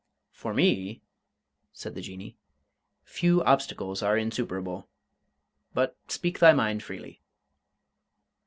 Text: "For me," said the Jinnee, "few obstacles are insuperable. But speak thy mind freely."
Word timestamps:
"For 0.31 0.51
me," 0.55 1.03
said 1.73 1.93
the 1.93 2.01
Jinnee, 2.01 2.35
"few 3.03 3.43
obstacles 3.43 4.01
are 4.01 4.17
insuperable. 4.17 4.89
But 5.75 5.95
speak 6.07 6.39
thy 6.39 6.53
mind 6.53 6.81
freely." 6.81 7.21